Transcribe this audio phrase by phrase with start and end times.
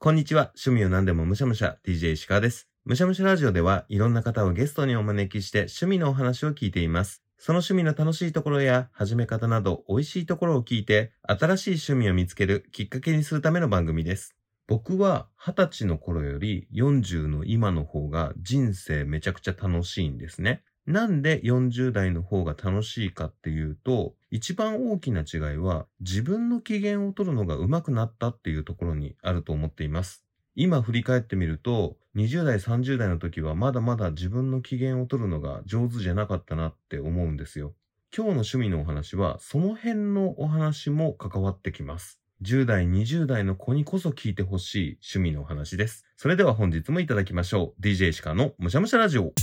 [0.00, 0.52] こんにちは。
[0.64, 2.68] 趣味を何でもむしゃむしゃ、DJ 石川です。
[2.84, 7.24] むしゃむしゃラジオでは、いろんな方をゲストにお招きして趣味のお話を聞いています。
[7.36, 14.36] その趣味の楽しいところや始め方など美味しいところを聞いて、新しい趣味を見つけるきっかけにするための番組です。
[14.68, 20.62] 僕は20歳の頃より40の今の方が人生めちゃくちゃ楽しいんですね。
[20.88, 30.24] なんで40代の方が楽しいかっていうと、一番大きな違いは自分の機嫌を取るのが上手くなったっていうところにあると思っています。
[30.54, 37.74] 今振り返ってみると、20代、30代の時はまだまだ自分の機嫌を取るのが上手じゃなかったなって思うんですよ。
[38.16, 42.18] 今日の趣味のお話は、その辺のお話も関わってきます。
[42.40, 46.06] 10代、20代の子にこそ聞いてほしい趣味のお話です。
[46.16, 47.82] それでは本日もいただきましょう。
[47.82, 49.34] DJ シカのむしゃむしゃラジオ。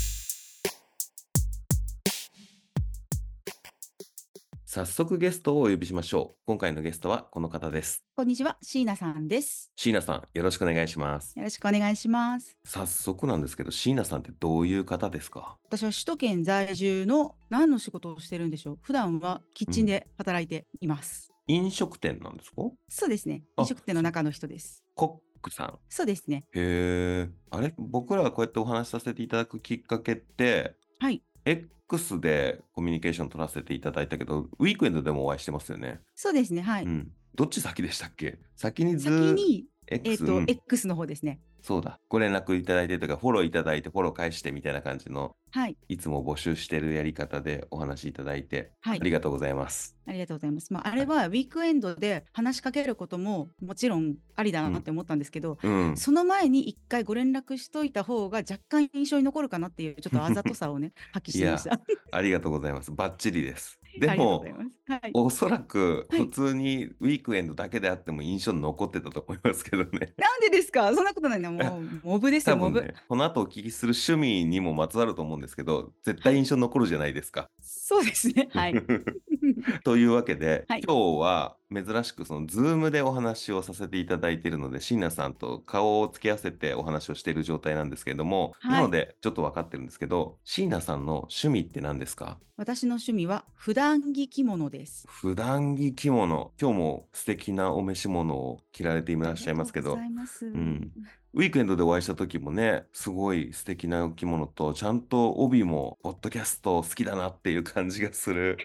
[4.76, 6.38] 早速ゲストをお呼びしましょう。
[6.48, 8.04] 今回のゲストはこの方です。
[8.14, 9.72] こんにちは、椎名さんです。
[9.78, 11.34] 椎名さん、よろしくお願いします。
[11.38, 12.58] よろしくお願いします。
[12.66, 15.58] 早速なんですけど、椎名さんってどういう方ですか？
[15.64, 18.80] 私は首都圏在住の何の仕事をしてるんでしょう？
[18.82, 21.32] 普段はキッチンで働いています。
[21.48, 22.64] 飲食店なんですか？
[22.90, 23.44] そうですね。
[23.56, 24.84] あ飲食店の中の人です。
[24.94, 25.80] コックさん。
[25.88, 26.44] そうですね。
[26.54, 27.30] へえ。
[27.50, 27.74] あれ？
[27.78, 31.24] 僕らがこうやってお話しさせていただくきっかけって、はい。
[31.46, 36.00] X でコミュニケーション取らせていただいたけど、ウィークエンドでもお会いしてますよね。
[36.16, 36.62] そうですね。
[36.62, 36.84] はい。
[36.84, 37.12] うん。
[37.36, 38.40] どっち先でしたっけ？
[38.56, 41.40] 先にず先に、えっ、X、と、うん X の方ですね。
[41.66, 42.00] そうだ。
[42.10, 45.76] ご連絡いただいてとか、フォローいただいて、フォロー返してみたいな感じの、はい。
[45.90, 49.98] いつも募集してるやり方でお話しいただいて、はいありがとうございます。
[50.06, 50.72] ありがとうございます。
[50.72, 55.98] まあ、あれはウィークエンドで話しかけることももちろんありだなって思ったんですけど、うん。
[55.98, 61.82] その前に一回ご連絡しといた方が若干印象に残るかなっていうちょっとあざとさをね 発揮してました。
[62.12, 62.92] ありがとうございます。
[62.92, 63.80] バッチリです。
[64.00, 64.46] でも。
[64.88, 65.12] はい。
[65.14, 70.14] おそらくはい普通にウィークエンドだけであっても印象に残ってたと思いますけどね。
[70.18, 70.94] なんでですか？
[70.94, 71.52] そんなことないな。
[71.52, 72.94] もう、モブですよ、モブ。
[73.10, 77.50] この後お聞きする趣味にもまつわると思うんですけど、絶対印象に残るじゃないですか。
[77.62, 78.50] そうですね。
[78.52, 78.76] はい。
[79.84, 92.38] というわけで、はい今日は珍しくそのズームでお話をさせていただいているので、椎名さんと顔を付け合わせてお話をしている状態なんですけれども、はいなのでちょっと分かってるんですけど、椎名さんの趣味って何ですか？
[92.58, 95.06] 私の趣味は普段着着物です。
[95.10, 96.52] 普段着着物。
[96.60, 100.46] 今日も素敵なお召し物を着られていらっしゃいますけどありがとうござ、います。
[100.46, 100.92] ん
[101.34, 108.58] ウィークエンドでお会いした時もね、すごい素敵なお着物と、ちゃんと帯も、ポッドキャスト好きだなっていう感じがする、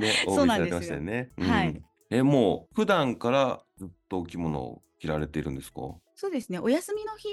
[0.00, 0.82] ね、 そう帯されてま。
[0.82, 1.30] したよね。
[1.38, 5.80] はいうんえ、もう、普段からずっとお着物を着られているんですか？
[6.16, 6.58] そうですね。
[6.58, 7.28] お休みの日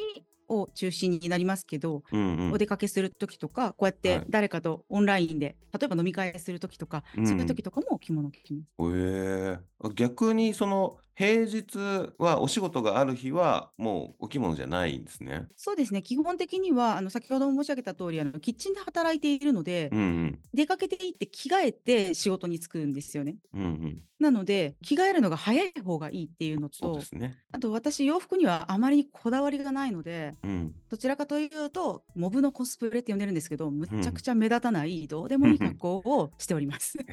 [0.48, 2.52] を中心になりますけど、うんうん。
[2.54, 8.96] お出かけする時とか、こうやっはいて誰かとオンラインで、例えば飲み会する時とか、うんそういう時とかも着物着ます。
[8.98, 11.78] ええ逆にその平日
[12.18, 15.46] はお仕事がある日はもうお着物じゃないんですね。
[15.56, 16.02] そうですね。
[16.02, 20.40] 基本的には、あの、先ほども申し上げた通り、あの、キッチンで働いているので、うんうん。
[20.52, 23.36] 出かけていって着替えて仕事に就くんですよね。
[23.54, 24.02] うんうん。
[24.20, 27.38] なので、着替えるのが早い方がいいっていうのとね。
[27.52, 30.74] あと私洋服にはあまりこだわりがないので、うん。
[30.90, 36.98] どちらかというと、モブのコスプレって呼んでるんですけど、むっちゃくちゃ目立たない、どうでもいい格好をしております。
[36.98, 37.06] へ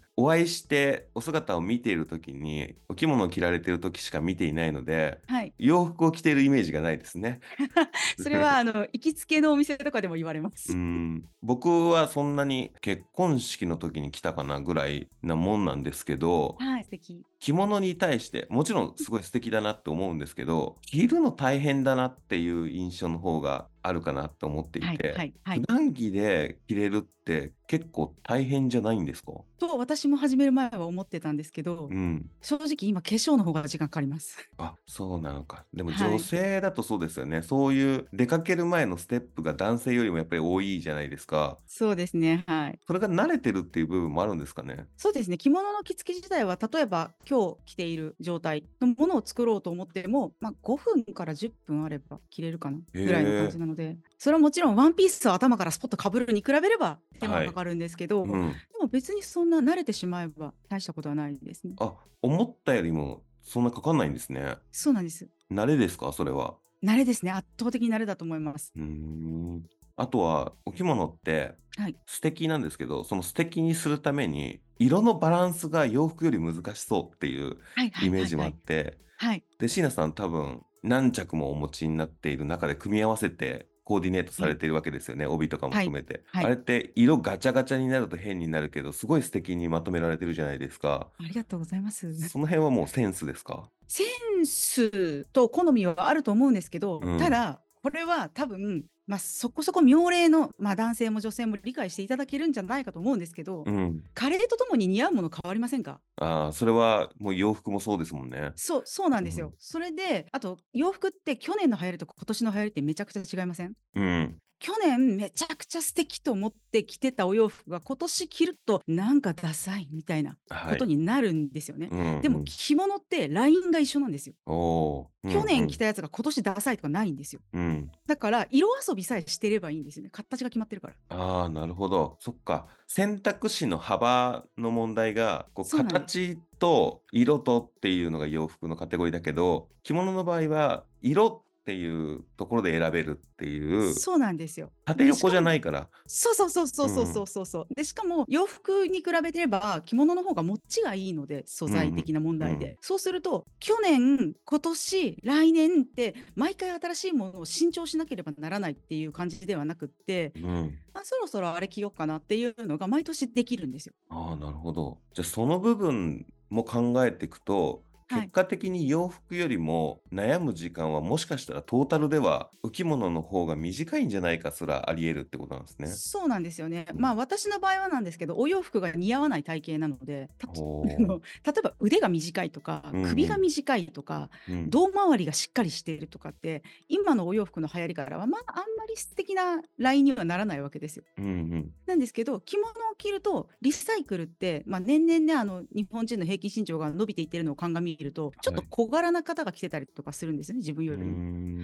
[0.00, 0.05] え。
[0.16, 5.52] お会いしてお姿を見ているときにお着物を着られているときしか見ていないのではい。
[5.58, 7.40] 洋服を着ているイメージがないですね。
[8.18, 10.74] それは、あの、行きつけのお店とかでも言われまうす。
[10.74, 17.22] ん僕はそんなに結婚式の時に着たかなぐらいなもんなんですけどはい、素敵。
[17.38, 25.66] 着物に対してもちろんすごい素敵だなって思うんですけど着るの大変だなっていう印象の方があるかなと思っていはい、て、はい、はい普。
[25.66, 29.32] 段着で着れるって結構大変じゃないんですか？
[29.58, 32.28] と、私も始める前は思ってたんですけど、うん。
[32.40, 34.38] 正直今化粧の方が時間かかります。
[34.58, 35.64] あ、そうなのか。
[35.72, 37.42] でもはい女性だとそうですよね。
[37.42, 41.58] そういう出かける前のステップが男性よりもやっぱり多いじゃないですか。
[41.66, 42.44] そうですね。
[42.48, 42.78] はい。
[42.86, 44.86] それが慣れてるっていう部分もあるんですかね？
[44.96, 45.38] そうですね。
[45.38, 58.30] 着物の着付け自体は、例えば今日着ている状態のものを作ろうと思っても、まあ、5分から10分あれば着れるかなぐらいの感じなので、それはもちろんワンピースを頭からスポッとかぶるに比べれば手間がかかるんですけど、うん。
[58.30, 58.38] で
[58.80, 61.74] も別にそんな慣れてしまえば大したことはないですね。
[61.80, 64.56] あ、思ったよりもそんなかかんないんですね。
[64.70, 65.28] そうなんです。
[65.50, 66.12] 慣れですか？
[66.12, 66.54] それは。
[66.84, 67.32] 慣れですね。
[67.32, 68.72] 圧倒的に慣れだと思います。
[68.76, 69.64] うーん。
[69.96, 71.96] あとは、お着物ってはい。
[72.06, 77.90] 素敵なんですけど、その素敵にするために、色のバランスが洋服より難しそうっていうはい。
[77.90, 78.06] はい。
[78.08, 78.54] イメージもあはい。
[78.54, 79.44] って、はい。
[79.58, 85.84] で、椎名さん多分何着もお持ちになっている中で組み合わせてコーディネートされてるわけですよね、帯とかもはい。
[85.86, 86.24] 含めて。
[86.26, 86.44] はい。
[86.44, 91.08] あれって色ガチャガチャになると変になるけど、すごい素敵にまとめられてるじゃないですか。
[91.18, 92.28] ありがとうございます。
[92.28, 93.70] その辺はもうセンスですか？
[93.88, 94.04] セ
[94.40, 97.18] ンスと好みはあると思うんですけど、うん。
[97.18, 104.02] ただ、これは多分、まあ、そこそこ妙齢の、まあ、男性も女性も理解していただけるんじゃないかと思うんですけど、うん。
[104.14, 106.00] 加齢とともに似合うもの変わりませんか？
[106.16, 108.52] ああ、それはもう洋服もそうですもんね。
[108.56, 109.24] そう、そうなんうん。
[109.24, 109.52] ですよ。
[109.58, 113.74] それで、あと洋服って去年の流行りと今年の流行りってめちゃくちゃ違いません？
[113.94, 114.38] うん。
[114.58, 120.72] 去年めちゃくちゃ素敵と思って着てたお洋服が今年着るとなんかダサいみたいなはい。
[120.74, 121.88] ことになるんですよね。
[121.90, 122.44] うんでもうん。
[122.44, 124.34] 着物ってラインが一緒なんですよ。
[124.46, 125.46] うん去うん。
[125.46, 127.40] 年着たやつが今年ダサいとかないんですよ。
[127.52, 127.90] うん。
[128.06, 130.10] だから色遊びさえしてればいいんですよね。
[130.10, 130.94] 形が決まってるから。
[131.10, 132.16] ああ、なるほど。
[132.20, 132.66] そっか。
[132.86, 135.76] 選択肢の幅の問題が、こう。
[135.76, 144.70] 形と色とっていうのが洋服のカテゴリーだけど、着物の場合は色っていうところで選べるっていう、そうなんですよ。
[144.84, 145.88] 縦横じゃないから。
[146.06, 147.12] そうそうそうそうそううん。
[147.12, 147.74] そうそうそう。
[147.74, 152.38] で、しかも洋服に比べてれば着物の方が持ちがいいので、素うん材的な問うん。
[152.38, 152.76] 題で。
[152.80, 160.78] そうすると、去年、今年、来年って毎回新しいものを新調しなければならないっていう感じではなくって、うん。
[160.94, 163.92] あ、そろそろあれ着ようかなっていうのが毎年できるんですよ。
[164.08, 165.02] ああ、なるほど。
[165.14, 167.85] じゃあその部分も考えていくと、はい。
[168.08, 175.88] 結果的に洋服よりも悩む時間はもしかしたらトータルでは浮物の方が短いんじゃないかすらあり得るってことなんですね。
[175.88, 176.86] そうなんですよね。
[176.92, 177.00] うん。
[177.00, 180.28] まあ私の場合はなんですけど、お洋服が似合わない体型なので、
[181.44, 183.42] 例えば腕が短いとか、首がうん。
[183.42, 184.70] 短いとか、うん。
[184.70, 191.04] 胴回りがしっかりしているとかって、今のお洋服の流行りからは、まああんまり素敵なラインにはならないわけですよ。
[191.18, 191.72] うんうん。
[191.86, 198.68] なんですけど、着物を着ると、リサイクルって、まあ、年々ね、あの日本人の平均身長が伸びていってるのを鑑みると、ちょっとはい。
[198.68, 201.20] 小柄な方が着てたりとかするんですよね、自分うよりも。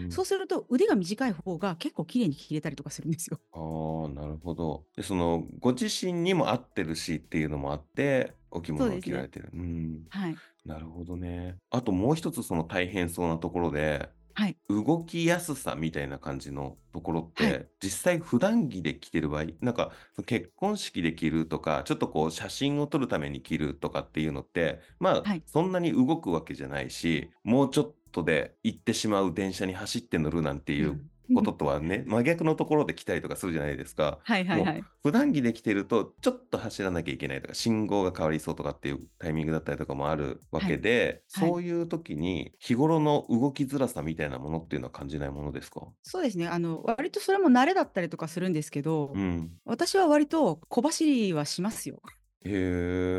[0.09, 3.41] そうすると、腕が短い方が結構綺麗に着れたりとかするんですよ。
[3.53, 4.87] ああ、なるほど。
[4.97, 8.99] で、その、ご自身にも合ってるしっていうのもあって、お着物を。
[9.01, 9.51] 着られてる。
[9.53, 10.07] うん。
[10.11, 10.43] はい。
[10.65, 11.59] なるほどね。
[11.71, 14.59] あともう一つその大変そうなところで、はい。
[14.69, 17.59] 動きやすさみたいな感じのところっはい。
[17.59, 19.93] て、実際普段着で着てる場合、なんか
[20.27, 25.45] 結婚式で着るとか、ちょっとこう写真を撮るために着るとかっていうのって、まあはい。
[25.47, 31.11] そんなに動くわけじゃないし、もうちょっとで行ってしまう電車に走って乗るなんていううん。
[31.33, 34.21] こととはね、真逆のところで来たりとかするじゃないですか。
[34.25, 34.87] はいはいはい。
[35.03, 40.71] 普段着で着てると、ちょっと走らなきゃいけないとか、信号が変わりそうとかっていうタイミングだったりとかもあるわはい。
[40.71, 41.55] けで、はい。
[41.55, 45.93] そういう時に日頃の動きづらさみたいなものっていうのは感じないものですか？
[46.05, 46.49] そうですね。
[46.49, 48.83] あの、割とそれも慣れだったりとかするんですけ
[49.15, 49.63] うど、ん。
[49.65, 52.03] 私は割と小走りはしますよ。
[52.45, 52.51] へ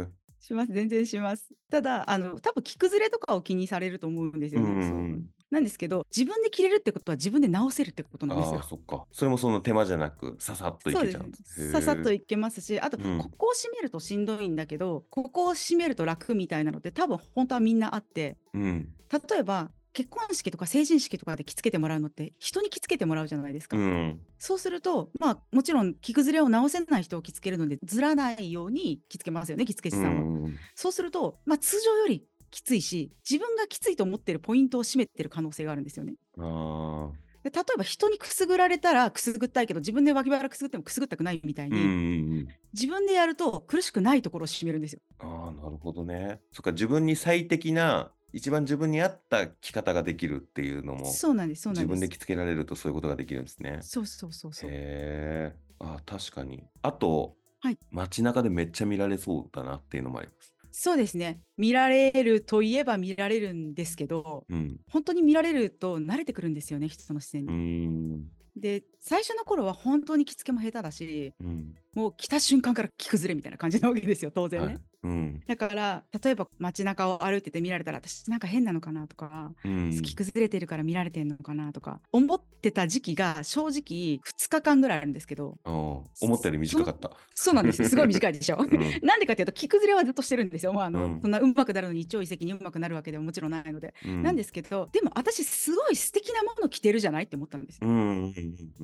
[0.01, 0.13] え。
[0.39, 0.73] します。
[0.73, 1.49] 全然します。
[1.71, 4.77] ただ、あの、多分着崩れとかを気にされると思うんですうよね。
[4.81, 5.07] そう。
[5.15, 5.29] ん。
[5.53, 8.63] なんですけど、自分で着れるってことは自分で直せるってことなんですああ、よ。
[8.63, 9.05] そっか。
[9.11, 10.95] それもその手間じゃなく、ささっとい。
[10.95, 11.71] けちゃうんです。
[11.71, 12.11] ささっと。
[12.11, 13.17] いけますし、あと、うん。
[13.19, 18.95] ここを締めるとしんどいんだけど、ここを締めると楽みたいなのって多分本当はみんなあって、うん。
[19.11, 23.77] 例えば、結婚式とか成人式とかで着付けてもらうのって人に着付けてもらうじゃないですうか。
[23.77, 24.25] ん。
[24.39, 30.25] そうすると、まあもちろん着崩れを直せない人を着付けるのでずらないように着付けますよね、着付けう師さんは。
[30.49, 30.59] ん。
[30.75, 36.13] そうすると、まあ通常よりきついし、自分がきついと思ってるポイントを占めてる可能性があるんですよね。
[36.37, 37.11] あ
[37.43, 42.47] 例えば人にくすぐられたらくすぐったいけど自分で脇腹くすぐってもくすぐったくないみたいにんうん。
[42.73, 44.99] 自分でやると苦しくないところを締めるんですよ。
[45.19, 46.39] ああ、なるほどね。
[46.51, 51.93] そっか、自分に最適な、一番自分に合った着方ができるっていうのも、そうなんです、そうなんで。
[51.93, 53.79] 自分です着付けられるとそういうことができるんですね。
[53.81, 54.69] そうそうそうそう。
[54.71, 55.55] へえ。
[55.79, 56.63] ああ、確かに。
[56.81, 57.77] あと、はい。
[57.91, 60.52] 街中でめっちゃ見られそうだなっていうのもあります。
[60.75, 61.39] そうですね。
[61.55, 64.79] 見られるといえば見られるんですけど、うん。
[64.89, 67.53] 本当に見られると慣れてくるんですよね、人の視線に。
[67.53, 68.25] ん。
[68.55, 71.75] で、最初の頃は本当に着付けも下手だし、うん。
[71.93, 74.65] もう着た瞬間から着崩れみたいな感じなわけですよ、当然ね。
[74.65, 74.81] はい。
[75.03, 75.43] うん。
[75.47, 80.01] だから、例えば街中を歩いてて見られたら、私なんか変なのかなとか、うん。
[80.01, 87.11] 着崩れてるから見られてんのかなとか、思ってた時期が正直2日間ぐらいあるんですけど、ああ、思ったより短かった。
[87.35, 87.89] そうなんですよ。
[87.89, 88.57] すごい短いでしょ？
[88.61, 88.69] うん。
[89.05, 90.73] なんでかっていうと、着崩れはずっとしてるんですよ。
[90.73, 93.93] もうあの、うんそんなうまくなるのに一朝一夕にうまくなるわけでももちろんないので。
[94.05, 94.23] うん。
[94.23, 97.79] なんですけど、でも私すごい素敵なもの着てるじゃないって思ったんです。
[97.81, 98.33] うん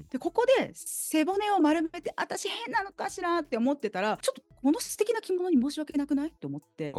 [0.10, 6.92] で、ここで背骨を丸めて、私変なのかしらって思ってたら、ちょっとこの素敵な着物に申し訳なくないって思って、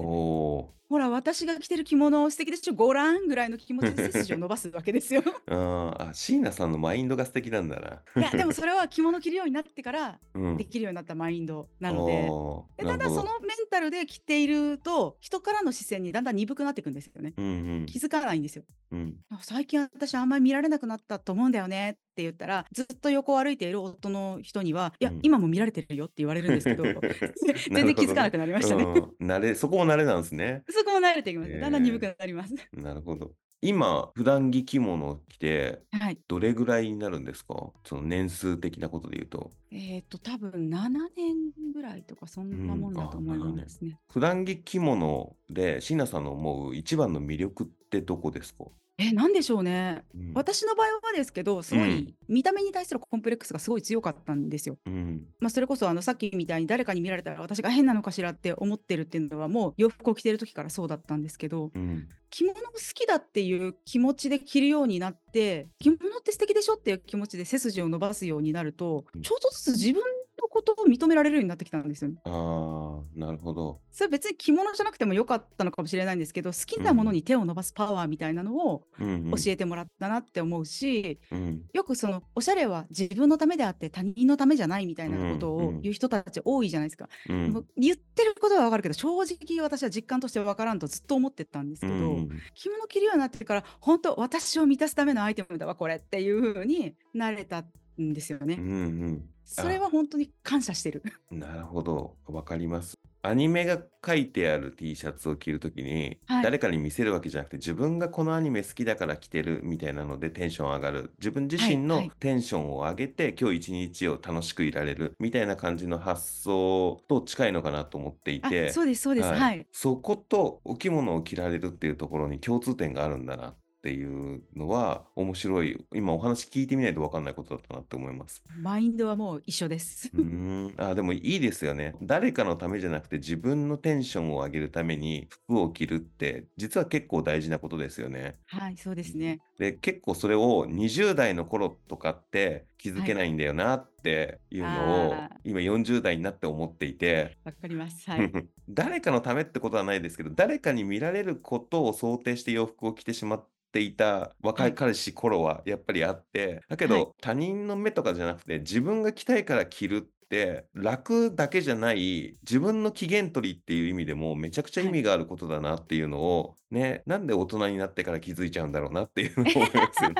[0.90, 5.22] ほら、私が着てる着物素敵でしょ、ご覧ぐらいの気持ちで背筋を伸ばすわけですよ。
[5.22, 5.94] ー。
[6.10, 8.20] あ椎名さんのマインドが素敵なんだな。
[8.20, 10.56] いや、でもそれは着物着るようになってから うん。
[10.56, 13.16] できるようになったマインドなので、おーでただそ。
[13.22, 17.34] のメンタルで着ていると人からの視線にだんだん鈍くなっていくんですよね。
[17.36, 17.48] うんう
[17.82, 18.64] ん気づかないんですよ。
[18.90, 19.16] うん。
[19.30, 26.84] あ最近私あんまり見られなくなったと思うんだよねって言ったらずっと横を歩いている夫の人には「いや、うん今も見られてるよ」って言われるんですけど
[27.70, 28.84] 全然気づかなくなりましたね。
[28.84, 30.62] うん、慣れ、そこも慣れなんですね。
[30.68, 31.58] そこも慣れてきます。
[31.58, 32.54] だんだん鈍くえなります。
[32.54, 33.32] ーなるほど。
[33.62, 36.18] 今、普段着着物を着て、はい。
[36.28, 37.72] どれぐらいになるんですか？
[37.84, 39.50] その年数的なことで言うと。
[39.70, 41.36] えっ、と多分7年
[41.74, 43.98] ぐらいとかそんなもんだと思いますね。
[44.10, 48.64] 普段着着物で、椎名さんの思う一番の魅力ってどこですか、
[49.00, 50.02] え、なんでしょうね。
[50.14, 54.78] うん私の場合はですけど、すごい見た目に対するコンプレックスがすごい強かったんですよ。
[54.86, 55.26] うん。
[55.40, 62.08] まあ、それこそあのさっきみたいに誰かに見られたら私が変なのかしらって思ってるっていうのはもう洋服を着てる時からそうだったんですけどうん。
[62.30, 70.02] 着物が好きだっていう気持ちで着るようになって着物って素敵でしょっていう気持ちで背筋を伸ばすようになるとうんちょっとずつ自分
[70.40, 72.20] のことを認められるようになってきたんですよね。
[72.24, 73.80] ああ、なるほど。
[73.92, 79.30] それ別に着物じゃなくてもよかったのかもしれないんですけど好きなものに手を伸ばすパワーみたいなのをうん、うん。
[79.32, 81.62] 教えてもらったなって思うし、うん。
[81.72, 87.08] よくそのおしゃれは自分のためであって他人のためじゃないみたいなことうんうんを言う人たち多いじゃないですか。
[87.28, 97.64] うんもう言ってることはわかるけど正直私は実感としてわからんとずっと思ってたんですけど、うん着物着るようになってから本当私を満たすためのアイテムだわこれっていう風になれた
[98.00, 98.56] んですよね。
[98.58, 98.72] うんう
[99.12, 99.24] ん。
[99.50, 101.02] それは本当に感謝してる。
[101.30, 102.16] なるほど。
[102.26, 102.94] わかります。
[103.22, 111.12] アニメが書いてある T シャツを着るときに、はい誰かに見せるわけじゃなくて、自分がこのアニメ好きだから着てるみたいなのでテンション上がる。
[111.18, 125.84] 自分自身のはいはいテンションを上げて、今日一日を楽しくいられるみたいな感じの発想と近いのかなと思っていあて、そうですそうですはい、そことお着物を着られるっていうところに共通点があるんだなっていうのは面白い。
[125.94, 128.44] 今お話聞いてみないと分かんないことだったなって思います。
[128.60, 130.10] マインドはもう一緒です。
[130.14, 130.74] うーん。
[130.76, 131.94] あ、でもいいですよね。
[132.02, 138.36] 誰かのためじゃなくて自分のテンションを上げるために服を着るって実は結構大事なことですよね。
[138.46, 139.40] はいそうですね。
[139.58, 148.10] で、結構それを20代の頃とかって気づけないんだよなっていうのをあー今40代になって思っていて、わかります。
[148.10, 148.30] はい。
[148.68, 157.06] 誰かのためってことはないですけど、誰かに見られることを想定して洋服を着てしまっていた若い彼氏頃はやっぱりあって、だけど、はい。
[157.20, 170.16] 他人の目とかじゃなくて自分が着たいから着るって楽だけじゃない自分の機嫌取りっていう意味でもめちゃくちゃ意味があることだなっていうのを、ね、なんで大人になってから気づいちゃうんだろうなっていうのを思いますよね。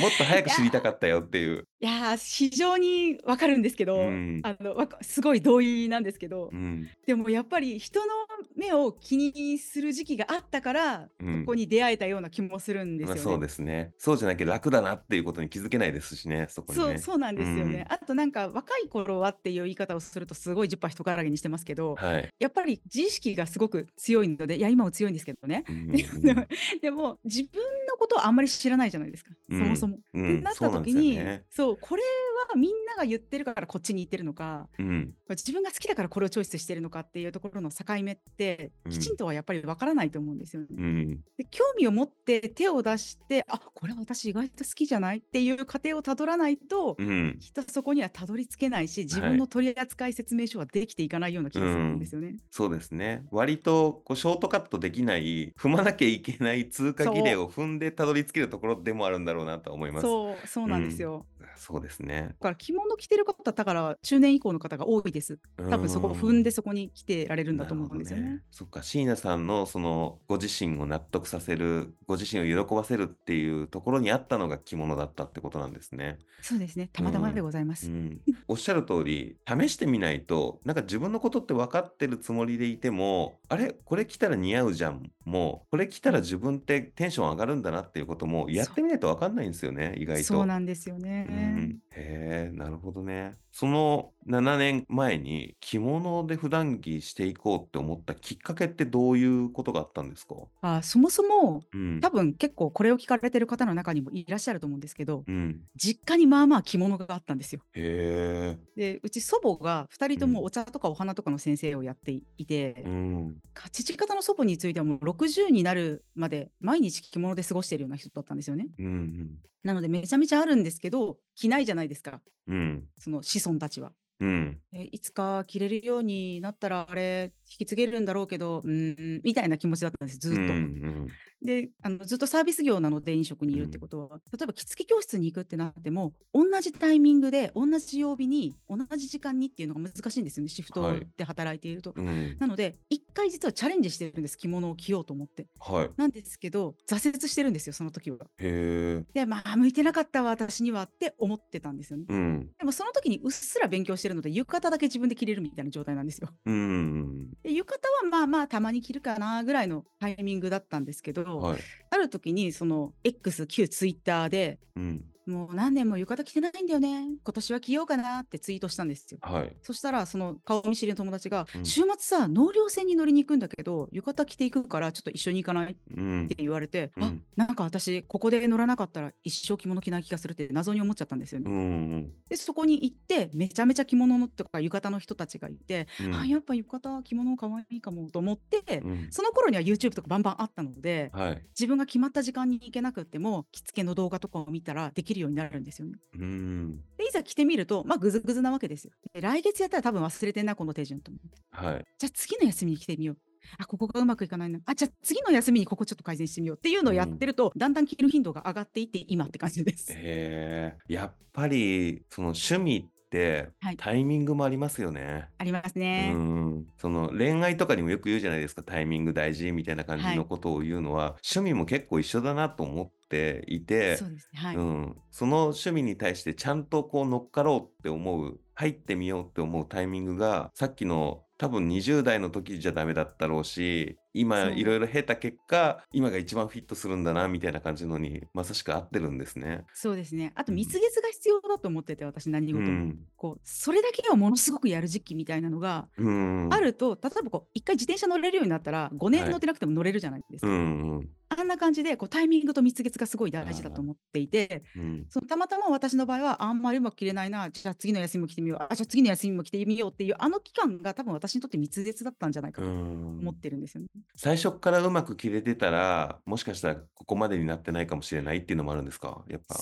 [0.00, 1.66] もっと早く知りたかったよっていう。
[1.80, 6.88] いや ー非常にわかるんですけど、うんあのすごい同意なんですけど、うん。
[7.06, 8.12] でもやっぱり人の
[8.56, 13.20] 目を気にする時期があったから、うんここに出会えたような気もするんですよね。
[13.20, 13.92] まあそうですね。
[13.98, 16.84] そうじゃなきゃ楽だなっていうことに気づけないですしね、そこにね。
[16.84, 22.28] そうそうなんですよね、うんあとなんか若い頃はっていう言い方をするとすごい10羽人からげにしてますけど、はい。
[22.38, 25.92] やっぱり自意識がすごく強いのでいや今も強いんですけどね、うん
[26.80, 29.98] でも自分のことをあんまり知らないじゃないですか、うんそもそも。
[30.14, 32.02] うんなった時によねそうこれ
[32.46, 35.14] はみんなが言ってるからこっちに行ってるのかうん。
[35.30, 40.68] 自分が好きだからこれをチョイスしてるのかっていうところの境目ってうんきちんとはやっぱりわからないと思うんですよね。
[40.70, 41.20] うん。
[41.36, 47.38] で興味を持って手を出してあこれは私意外と好きじゃないっていう過程をたどらないと、うん。
[47.40, 52.36] きっとそこにはたどり着けないし自分の取扱説明書はできていかないような気がするんですよね。
[52.50, 53.24] そうですね。
[53.30, 60.02] 割とこうショートカットできない、踏まなきゃいけない通過儀礼を踏んでたどり着けるところでもあるんだろうなと思います。
[60.02, 61.26] そうそうなんですよ。
[61.56, 62.33] そうですね。
[62.40, 65.38] だから着物着てる方だから中年以降の方が多いです。
[65.70, 68.44] 多分そこを踏んでそこに来てられるんだと思うんですよねなるほど。
[68.50, 76.18] そっか、椎名さんのそのご自身を納得させる、ご自身を喜ばせるっていうところにあったのが着物だったってことなんですね。
[76.42, 76.90] そうですね。
[76.92, 77.90] たまたまでございます。
[77.90, 83.74] うん、おっしゃる通り試してみないとなんか自分のことって分かってるつもりでいてもあれ？
[83.84, 90.24] これ着たら似合うじゃんもうこれ着たら自分ってテンション上がるんだなっていうこともやってみないと分かんないんですよね意外と。
[90.24, 91.26] そうなんですよね。
[91.28, 93.36] うん、へえなるほどね。
[93.52, 102.00] その7年前に着物で普段着していこうって思ったきっかけってどういうことがあったんですか、あそもそもうん。
[102.00, 107.60] 多分結構これを聞かれてる方の中にもいらっしゃると思うんですけどうん、実家にまあまあ着物があったんですよ。
[107.74, 118.66] へえ、でうち祖母が2人ともお茶とかお花とかの先生をやっていて、うん、か父方の祖母についてはもう60になるまで毎日着物で過ごしているような人だったんですよね。
[118.78, 119.30] うん、うん、
[119.62, 122.13] なのでめちゃめちゃあるんですけど着ないじゃないですか
[122.46, 123.92] うん、その子孫たちは。
[124.20, 130.40] うん、えいつか着れるようになったらあれ引き継げるんだろうけどうーんみたいな気持ちだったんですずっと。
[130.40, 131.08] うん、
[131.42, 141.92] であのずっとサービス業なので飲食にいるってことは、例えば着付け教室に行くってなっても同じタイミングで同じ曜日に同じ時間にっていうのが難しいんですよねシフトはいで働いていると。
[141.96, 142.36] うん。
[142.38, 145.46] なので一回実はチャレンジしてるんです着物を着ようと思って。
[145.60, 145.90] はい。
[145.96, 148.18] なんですけど挫折してるんですよその時は。
[148.38, 149.04] へえ。
[149.12, 152.06] でまあ向いてなかったわ私にはって思ってたんですよね。
[152.08, 152.50] うん。
[152.58, 156.28] でもその時にうっすら勉強してるので浴衣だけ自分で着れるみたいな状態なんですよ。
[156.46, 157.28] うん。
[157.44, 161.58] で浴衣はまあまあたまに着るかなぐらいのタイミングだったんですけど、はい。
[161.90, 165.04] ある時にその X 旧ツイッターでうん。
[165.26, 169.18] もう何年も浴衣着てないんだよね今年は着ようかなってツイートしたんですよ。
[169.22, 169.56] はい。
[169.62, 176.34] そしたらその顔見知りの友達が、うん週末さ納涼船に乗りに行くんだけど浴衣着ていくからちょっと一緒に行かないっうんて。
[176.36, 181.50] 言われて、あうんなんか私ここで乗らなかったら一生着物着ない気がするって謎に思っちゃったんですよね。
[181.50, 182.12] うん。
[182.28, 186.14] でそこに行ってめちゃめちゃ着物のとか浴衣の人たちがいて、うん。
[186.14, 189.08] あやっぱ浴衣着物可愛いかもと思って、うん。
[189.10, 191.42] その頃には YouTube とかバンバンあったのではい。
[191.58, 195.94] 自分が決まった時間に行けなくっても着付けの動画とかを見たらできるようになるんですよね。
[196.18, 196.76] うん。
[196.98, 198.92] でいざ着てみるとまあグズグズなわけですよ。
[199.12, 201.84] で来月やったら多分忘れてんなこの手順と思ってはい。
[201.98, 203.18] じゃあ次の休みに着てみよう。
[203.58, 209.92] あここがうまくいかないなあじゃあ次の休みにここちょっと改善してみようっていうのをやってると、だんだん着る頻度が上がっていって今って感じです。
[209.92, 210.78] へえ。
[210.88, 215.28] やっぱり、その趣味ってはいタイミングもありますよね。
[215.38, 216.10] ありますうね。
[216.12, 216.66] ん。
[216.76, 218.62] その恋愛とかにもよく言うじゃないですか。
[218.64, 224.40] タイミング大事みたいな感じはいのことを言うのは、趣味も結構一緒だなと思っていてそう、ですね。
[224.40, 224.56] はい。
[224.56, 239.64] うん、その趣味に対してちゃんとこう乗っかろうって思う入ってみようって思うタイミングがさっきの多分20代の時じゃダメだったろうし今いろいろ経た結果今が一番フィットするんだなみたいな感じのにまさしく合ってるんですね。
[239.74, 240.32] そうですね。
[240.36, 250.48] あとうん蜜月が必要だと思ってて私何う事も、ん、こうそれだけはものすごくやる時期みたいなのがうん、あると、例えばこう一回自転車乗れるようになったら5はい年乗ってなくても乗れるじゃないですか。
[250.48, 250.54] うん、
[250.98, 263.36] うん、あんな感じでこうタイミングと蜜月がすごい大事だと思っていて、うん、そのたまたま私の場合はあんまりうまく着れないなじゃあ次の休みも着てみようあじゃあ次の休みも着てみようっていうあの期間が多分私にとって蜜月だったんじゃないかうと思っん。
[263.36, 263.88] てるんですよね。
[264.16, 269.24] 最初からうまく切れてたらもしかしたらここまでになってないかもしれないっていうのもあるんですか？
[269.28, 269.56] やっぱ。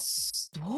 [0.55, 0.69] どう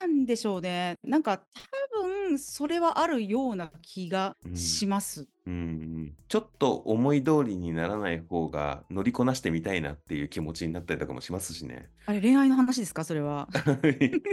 [0.00, 0.96] なんでしょうね。
[1.04, 5.28] なんか多分それはあるような気がうんします。
[5.46, 11.90] うんうん、ちょっと思い通りにならない方が乗りこなしてみたいなっていう気持ちになったりとかもしますしね。
[12.06, 13.04] あれ恋愛の話ですか？
[13.04, 13.48] それは。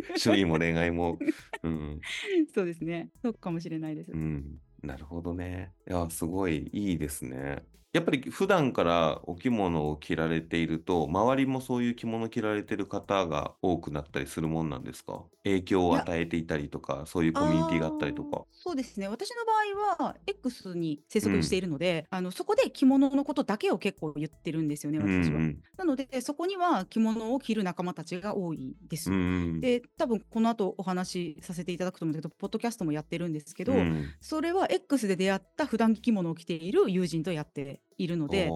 [0.10, 1.18] 趣味も恋愛も。
[1.64, 2.00] うん、
[2.54, 3.10] そうですね。
[3.22, 4.12] そうかもしれないです。
[4.12, 5.74] うん、なるほどね。
[5.90, 7.64] いや、すごいいいですね。
[7.92, 15.24] やっぱり普段からお着物を着られていると、周りもそういう着物着られてる方が多くなったりするもんなんですか？
[15.44, 18.30] 影響を与えていたりとか、そういうコミュニティがあったりとか。
[18.38, 19.08] あーそうですね。
[19.08, 25.40] 私の場合は X に生息しているので、あのそこで着物のことだけを結構言ってるんですよねうん私は。
[25.78, 29.10] なのでそこには着物を着る仲間たちが多いです。
[29.12, 29.20] うんう
[29.58, 29.62] ん。
[29.62, 34.12] で多分この後お話しさせていただくと思うんだけどポッドキャストもやってるんですけど、うん。
[34.22, 38.50] それは X で出会った普段着物を着ている友人とやっているので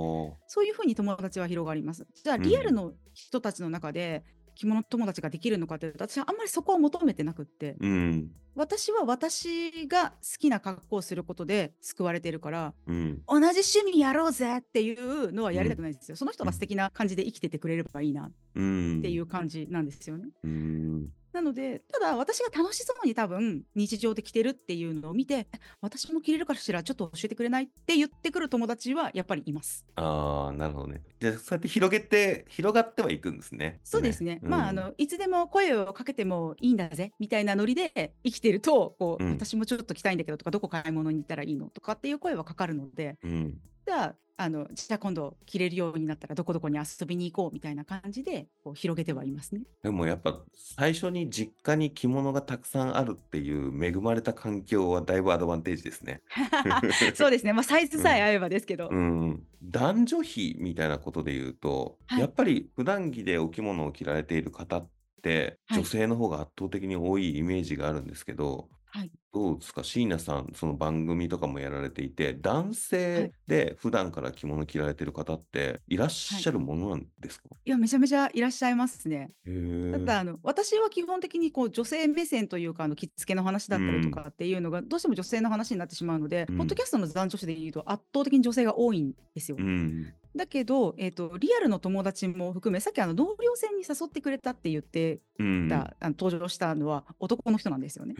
[0.47, 2.07] そういうふうに友達は広がります。
[2.23, 4.23] じゃあうんリアルの人たちの中で
[4.55, 16.15] 着物友達ができるのかというと私はあんまりそこを求めてなくってうん、私は私が好きな格好をすることで救われてるからうん、同じ趣味やろうぜっていうのはやりたくないですよ。
[16.15, 19.01] その人が素敵な感じで生きててくれればいいなっうん。
[19.01, 20.25] ていう感じなんですよね。
[20.43, 21.09] うん。
[21.33, 29.85] なのでただ私が楽しそうに多分日常で着てるっていうのを見てえ私も着れるかしらちょっと教えてくれないって言ってくる友達はやっぱりいます。
[29.95, 31.03] ああ、なるほどね。
[31.19, 33.81] じゃあ、そうやって広げて、広がってはいくんですね。
[33.85, 34.41] そうですね。
[34.45, 43.61] まあ、あうんの、いつでも声をかけてもいいんだぜ、みたいなノリで生きてると、こう、うん私もちょっと来たいんだけどとか、どこ買い物に行ったらいいのとかっていう声はかかるので、うん。
[43.85, 49.61] じゃあ、あの、じゃあ今度着れるようになったらどこどこに遊びに行こうみたいな感じで、こう、広げてはいますね。
[49.83, 56.21] でもやっぱ最初に実家に着物がたくさんあるっていう恵まれた環境はだいぶアドバンテージですね。
[57.13, 57.53] そうですね。
[57.53, 58.89] まあ、サイズさえ合えばですけど。
[58.91, 64.89] うん、男女比みたいなことで言うと、はいやっぱり普段着でお着物を着られている方っ
[65.21, 69.11] てはい女性の方が圧倒的に多いイメージがあるんですけど、はい。
[69.33, 69.83] どうですか？
[69.83, 79.29] 椎名さんその番組とかもやられていて男は性いで普段から着物着られてる方っていらっしゃるものなんですか、いや、めちゃめちゃいらっしゃいますね。
[79.47, 79.91] へえ。
[79.93, 86.57] ただあの私は基本的にこう女性目線というかあの着付けの話だったりとかっていうのがどうしても女性の話になってしまうので、うん。
[86.59, 89.57] ポッドキャストの男女誌で言うと圧倒的に女性が多いんですよ。
[89.59, 98.15] うんだけど、えー、とリアルの友達も含めさっきあの納涼船に誘ってくれたって言ってうんた、あの登場したのは男の人なんですよね。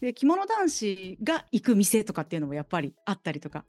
[0.00, 3.64] で着物男子が行く店とかっていうのもやっぱりあったりとか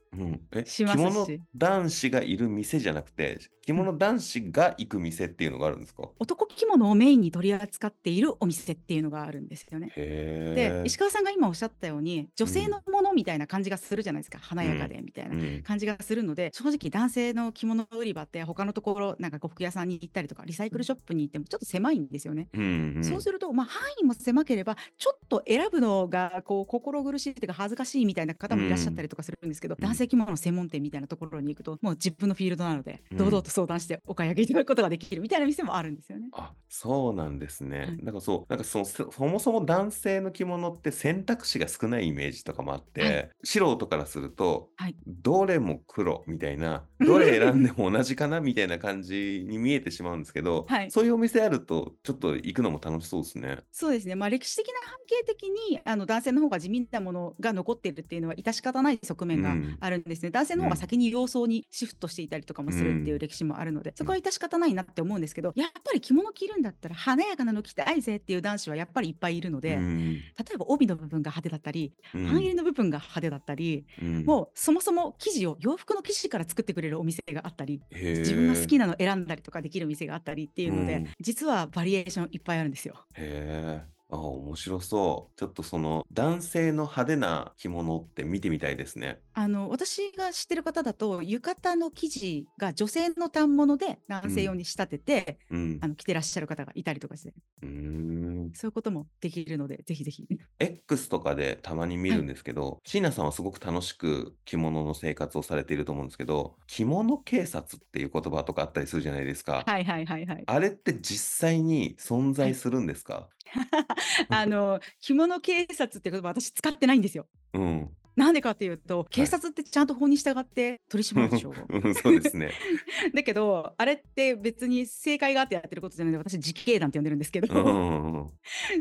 [0.65, 9.91] しますし着物男子がいる店じゃなくて着物男子が行く店っていうのがあるんですか、男着物をメインに取り扱っているお店っていうのがあるんですよね。
[9.95, 15.35] で石川さんが今おっしゃったように女性のものみたいな感じがするじゃないですか、華やかでみたいな。
[15.35, 22.47] うん感じがするので正直男性の着物売り場って他のところなんか呉服屋さんに行ったりとかリサイクルショップに行ってもちょっと狭いんですよね。
[22.53, 26.14] うんうんそうすると、まあ、範囲も狭ければちょっと選ぶのが
[26.45, 29.81] こう心苦しいっていうか恥ずかしいみたいな方もいらっしゃったりとかするんですけど、うん。
[29.81, 33.17] 男性着物専門店みたいなところに行くともう自分のフィールドなのでうん。
[33.17, 36.29] 堂々と相談してお買い上げいただくことができるみたいな店もあるんですよね。
[36.33, 37.79] あそうなんですね。
[37.79, 37.97] はい。
[38.03, 43.29] なんかそう、なんかそのそそもそも男性の着物って選択肢が少ないイメージとかもあって、はい。
[43.43, 44.95] 素人からすると、はい。
[45.07, 50.91] どれも黒みたいな、 どれ選んでも同じかなみたいな感じに見えてしまうんですけど、はい。
[50.91, 53.59] そういうお店あると、ちょっと行くのも楽しそうですね。
[53.71, 54.73] そうですね、まあ、歴史的な
[55.07, 59.77] 背景的にあの男性の方が地味なものが残っているっていうのは致し方ない側面がうん。
[59.79, 70.13] あるんですね、男性の方が先に洋装にシフトしていたりとかもするっていう歴史もあるので、そこは致し方ないなって思うんですけどやっぱり着物着るんだったら華やかなの着たいぜっていう男子はやっぱりいっぱいいるので、うん。
[70.15, 70.21] 例
[70.53, 72.25] えば帯の部分が派手だったり、うん。
[72.25, 74.25] 半襟の部分が派手だったり、うん。
[74.25, 81.07] もうそもそも生地を洋服の生地から作ってくれるお店があったり自分が好きなの選んだりとかできる店があったりっていうので、うん。
[81.19, 83.05] 実はバリエーションいっぱいあるんですよ。
[83.13, 83.94] へえ。
[84.09, 85.39] あ、面白そう。
[85.39, 89.21] ちょっとその男性の派手な着物って見てみたいですね。
[89.33, 95.87] あの私が知ってる方だと浴衣の生地が女性の反物で男性用に仕立てて、うんあ。
[95.87, 98.51] の着てらっしゃる方がいたりとかしてうーん。
[98.53, 100.27] そういうこともできるのでぜひぜひ
[100.59, 109.63] X とかでたまに見るんですけど、椎名さんはすごく楽しく着物の生活をされていると思うんですけど、着物警察っていう言葉とかあったりするじゃないですか。
[109.65, 113.29] はいはいはいはいあれって実際に存在するんですか？
[114.29, 117.27] あの着物警察って言葉私使ってないんですよ。
[117.53, 117.89] うん。
[118.15, 121.77] なんでかっていうと警察ってちゃんと法に従って取り締まるでしょう。
[121.89, 122.51] んそうですね。
[123.13, 127.47] だけどあれって別に正解があってやってることじゃないので私自警団って呼んでるんですけど、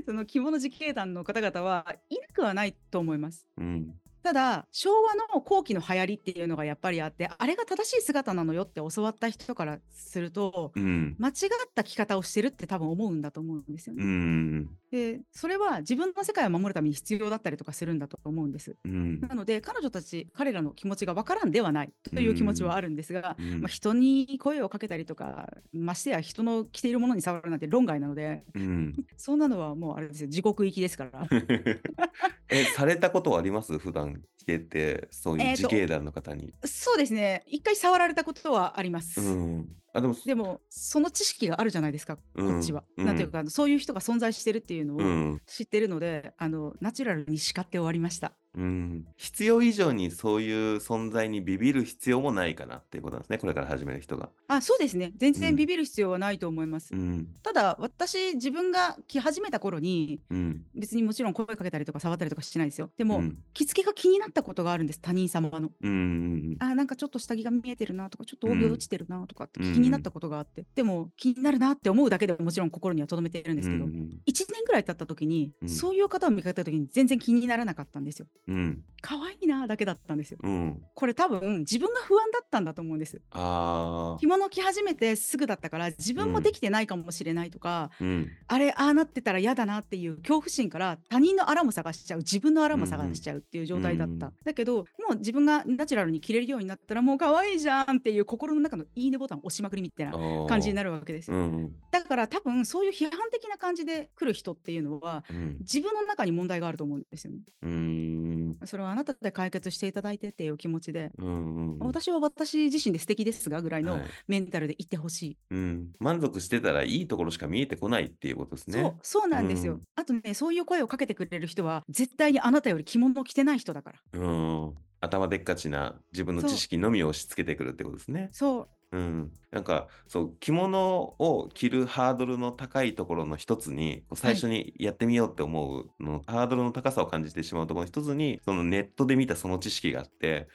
[0.06, 3.46] その着物自警団の方々はいなくはないと思います。
[3.56, 3.94] うん。
[4.24, 11.16] ただ昭和の後期の流行りっていうのがやっぱりあってあれが正しい姿なのよって教わった人からするとうん。
[11.18, 11.34] 間違っ
[11.74, 14.04] た着方をしてるって多分思うんだと思うんですようね。
[14.04, 14.78] ん。
[14.90, 18.76] でそれは自分の世界を守るために必要だったりとかするんだと思うんです。
[18.84, 19.20] うん。
[19.20, 28.94] なので彼女たち彼らの気持ちがわからんではないという気持ちはあるんですが、うんまあ、人に声をかけたりとかましてや人の着ているものに触るなんて論外なのでうん。
[29.16, 31.28] そんなのはもうあれですよ地獄行きですから。
[32.50, 33.78] え、されたことはあります？
[33.78, 36.52] 普段着てて、そういう自警団の方に。
[36.64, 39.20] そうですね一回触られたことはあります。
[39.20, 39.68] うん。
[39.92, 42.84] あ、でも、でもその知識があるじゃないですか、うんこっちは。
[42.96, 45.42] うんなんていうかそういう人が存在してるっていうのをうん。
[45.46, 48.36] 知ってるので、あのナチュラルに叱って終わりました。
[48.56, 49.06] うん。
[49.16, 53.38] 必要以上にそういう存在にビビる必要もないかなっていうことなんですね。
[53.38, 54.30] これから始める人が。
[54.48, 56.94] あそうですね全うん然ビビる必要はないと思います。
[56.94, 57.28] うん。
[57.42, 60.62] ただ私自分が着始めた頃にうん。
[60.74, 62.90] 別にもちろん声かけたりとか触ったりとかしてないですよ。
[62.96, 65.70] でも、うん着付けが気になったことがあるんです他人様の。
[65.80, 66.56] うん。
[66.58, 74.20] あなんかちょっと下着が見えてるなとかちょっと帯うん落ちてるなとかってうん気になったことがあって、でも気になるなって思うだけでもちろん心には留めてるんですけど、うん。
[74.26, 78.26] 1年ぐらい経った時に、うんそういう方を見かけた時に全然気にならなかったんですよ。
[78.48, 78.84] うん。
[79.00, 80.38] 可愛いなだけだったんですよ。
[80.42, 80.82] うん。
[80.94, 83.20] これ多分自分が不安だったんだと思うんです。
[83.32, 84.26] ああ着。
[84.26, 88.30] 物着始めてすぐだったから自分もできてないかもしれないとか、うん。
[88.48, 100.12] あれああなってたら嫌だなっていう恐怖心から他人のあらも探しちゃう自分のあらも探しちゃうっていう状態だった、うんだけどもう自分がナチュラルに着れるようになったらもう可愛いじゃんっていう心の中のいいねボタンを押しまくりみたいな
[100.46, 100.84] 感じになる。
[100.84, 101.72] るわけですよ、うん。
[101.90, 105.56] だから多分そういう批判的な感じで来る人っていうのはうん。
[105.60, 108.33] 自分の中に問題があると思うんですよねうん。
[108.64, 111.78] それはあなたで解決していただいてっていう気持ちで、うん。
[111.78, 115.92] 私は私自身で素敵ですがぐらいのはいメンタルで言ってほしい、うん。
[115.98, 118.80] 満足してたらいいところしか見えてこないっていうことですね。
[118.80, 124.74] そうそうなんですよ、うんあとねそういう声をかけてくれる人は絶対にあなたより着物を着てない人だからうん。
[125.00, 128.28] 頭でっかちな自分の知識のみを押し付けてくるってことですね。
[128.32, 129.32] そううん。
[129.50, 140.48] なんか、そう、着物を着るハードルの高いところの一つに、最初にやってみようって思うの、ハードルの高さを感じてしまうところの一つに、そのネットで見たその知識があって、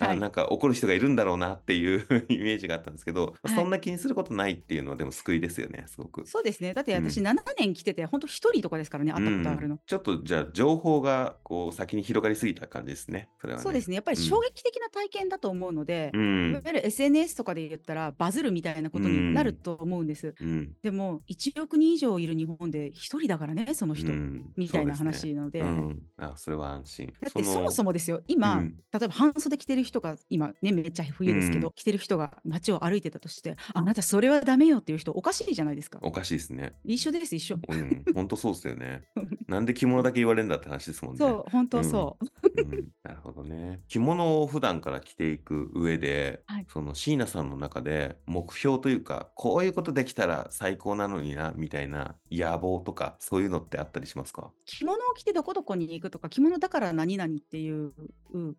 [0.00, 0.18] あ、はい。
[0.18, 3.54] なんか怒る人がいるんだろうなっていう イメージがあったんですけど、はい。
[3.54, 6.26] そんな気にすることないっていうのはでも救いですよね、すごく。
[6.26, 6.74] そうですね。
[6.74, 7.26] だって私うん。
[7.26, 13.28] 7年着てて本当一人とかですからね会ったことあるの、うんちょっとじゃあ情報がこう先に広がりすぎた感じですね。
[13.40, 13.62] それはね。
[13.62, 13.94] そうですね。
[13.96, 14.24] やっぱりうん。
[14.24, 16.50] 衝撃的な体験だと思うので、うん。
[16.52, 20.34] いわゆる SNS とかで言っったらバズるみたいなことになると思うんです。
[20.38, 20.72] うん。
[20.82, 25.60] でも1億人以上いる日本で1人だからねその人、うんみたいな話なので。
[25.60, 26.02] うん。
[26.18, 27.06] あ、それは安心。
[27.06, 36.74] だってそもそもですよ今、うん例えば半袖着てる人が今ねめっちゃ冬ですけど、うん着てる人が街を歩いてたとしてあなたそれはダメよっていう人おかしいじゃないですかおかしいですね。
[36.84, 38.04] 一緒です一緒うん。
[38.14, 39.04] 本当そうですよね。
[39.46, 41.18] なんで着物だけ言われるんだって話ですもんね。
[41.18, 43.82] そう本当そう、うん、なるほどね。
[43.88, 54.50] 着物を普段から着ていく上で、はいその椎名さんの中で目標というか、こういうことできたら最高なのにな、みたいな野望とか、そういうのってあったりしますか？
[54.64, 57.92] 着物を着てどこどこに行くとか着物だから何々っていう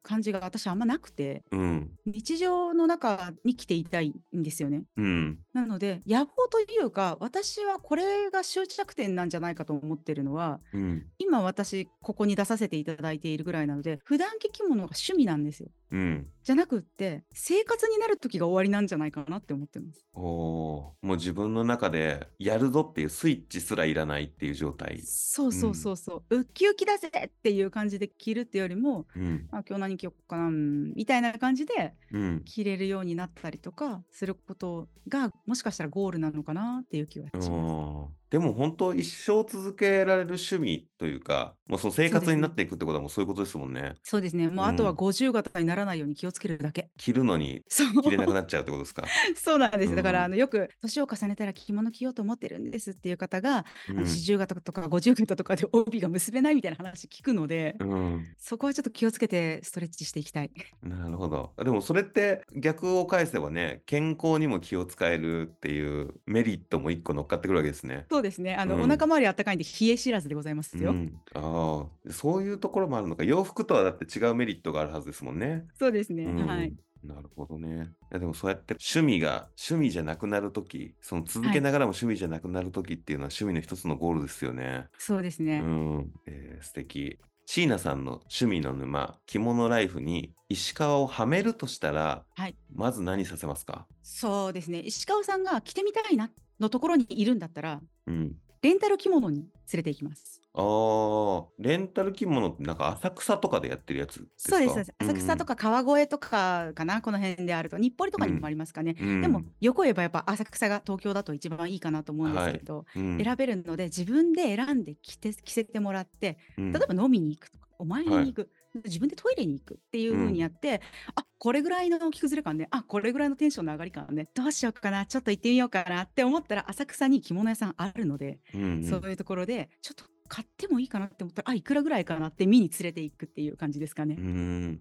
[0.02, 1.92] 感じが私あんまなくてうん。
[2.06, 5.40] 日常の中に着ていたいんですよねうん。
[5.54, 11.06] なので野望というか私はこれが終着点なんじゃないかと思ってるのはうん。
[11.20, 16.28] 今私ここに出させていただいているぐらいなので普段着着物が趣味なんですようん。
[16.48, 25.02] じゃなくって生活になる時が終わりなんじゃないかなって思ってますおおーもう自分の中でやるぞっていうスイッチすらいらないっていう状態。
[25.04, 29.48] そうそうそうそう、ウッキウキだぜっていう感じで着るってよりもうん。
[29.52, 32.44] あ今日何着よっかなうんみたいな感じでうん。
[32.46, 38.17] 着れるようになったりとかすることがもしかしたらゴールなのかなっていう気はします。
[38.32, 43.96] うんでも本当一生続けられる趣味というか、もうその生活になっていくってことはもうそういうことですもんね。
[44.04, 44.50] そうですね。
[44.50, 46.90] もうあとはうん50型にならないように気をつけるだけ。
[46.98, 49.12] 着るのにそう着れなくなっちゃうってことですか？
[49.36, 49.96] そう なんです。
[49.96, 58.28] だかうんらあのよく年を重ねたら着物着ようと思ってるんですっていう方が、うんあの40型とか50型とかで帯が結べないみたいな話聞くので、うん。
[58.38, 60.52] そこはちょっと気をつけてストレッチしていきたい。
[60.82, 61.54] なるほど。
[61.64, 68.06] でもそれって逆を返せばね、健康にも気を使えるっていうメリットも一個乗っかってくるわけですね。
[68.18, 68.56] そうですね。
[68.56, 70.90] あの、うんお腹周りあったかいんで冷え知らずでございますよ。
[70.90, 73.24] うん、ああ、そういうところもあるのか。
[73.24, 75.66] 洋服とはだって違うメリットがあるはずですもんね。
[75.78, 76.24] そうですね。
[76.24, 76.74] うんはい。
[77.04, 77.92] なるほどね。
[78.12, 84.88] いやでもそうやって趣味が趣味じゃなくなるとき、その続けながらも趣味じゃなくなるときっていうのは趣味の一つのゴールですよね。
[84.88, 85.60] うそうですね。
[85.60, 87.20] ん、えー素敵。
[87.46, 92.58] 椎名さんの趣味の沼、着物ライフに石川をはめるとしたら、はい。
[92.76, 93.86] まず何させますか？
[94.02, 94.80] そうですね。
[94.80, 98.36] 石川さんが着てみたいなのところにいるんだったら、うん。
[98.62, 100.42] レンタル着物に連れて行きます。
[100.54, 104.58] ああ、レンタル着物ってなんか浅草とかでやってるやつですか？
[104.58, 104.94] そうですそうです。
[105.00, 108.96] 浅草とか川越とかかな、この辺であると、日暮里とかにもありますかね。
[109.00, 109.08] うん。
[109.08, 113.24] うんでも、横言えばやっぱ浅草が東京だと一番いいかなと思うんですけど、うん。
[113.24, 116.74] 選べるので、自分で選んで着て着せてもらって、うん。
[116.74, 118.50] 例えば飲みに行くとか、お参りに行く、
[118.86, 120.82] 自分でトイレに行くっていう風にやって、
[121.16, 128.84] あこれぐらいの着崩れ感ね、あこれぐらいのテンションの上がり感ね、どうしようかな、ちょっと行ってみようかなって思ったら、浅草に着物屋さんあるので、うんうん。
[128.84, 134.16] そういうところで、ちょっと買ってもいいかなって思ったら、あいくらぐらいかなって見に連れていくっていう感じですかね。
[134.18, 134.80] うんうん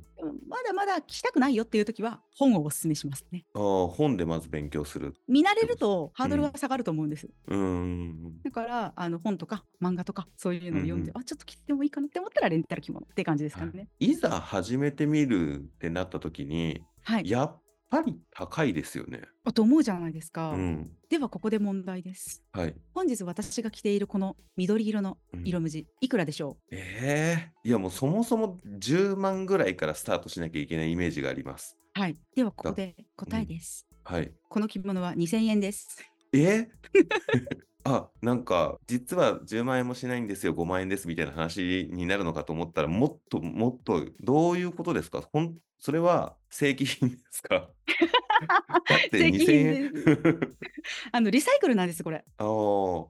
[0.48, 3.44] まだまだ着たくないよっていう時は、本をおすすめしますね。
[3.54, 5.14] ああ、本でまず勉強する。
[5.28, 7.28] 見慣れるとハードルが下がると思うんです。
[7.48, 13.88] うんうんだから、あの本とか漫画とかそういうのを読んで、うんあちょっと着てもいいかなって思ったらレンタル着物って感じですかね。
[13.98, 17.28] いざ始めてみるってなった時に、はい。
[17.28, 19.22] やっぱり高いですよね。
[19.44, 20.50] あと思うじゃないですか。
[20.50, 20.90] うん。
[21.08, 22.42] ではここで問題です。
[22.52, 22.74] はい。
[22.94, 31.76] 本日私が着ているこの緑色のうん色無地、いくらでしょええいやもうそもそも10万ぐらいからスタートしなきゃいけないイメージがあります。
[31.96, 32.16] うはい。
[32.34, 33.86] ではここで答えです。
[34.04, 34.32] はい。
[34.48, 35.98] この着物は2000円です。
[36.32, 36.68] え？
[37.84, 45.20] あ、なんか、実は10万円もしないんですよ、5万円ですみたいな話になるのかと思ったら、もっともっと、どういうことですか？
[45.20, 47.68] ほんそれは正規品ですか？
[48.88, 49.92] だって正規2000品円。
[51.12, 52.24] あのリサイクルなんです、これ。